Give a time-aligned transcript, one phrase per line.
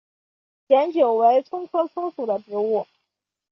[0.67, 2.87] 碱韭为葱科葱属的植物。